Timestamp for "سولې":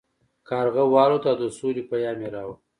1.57-1.83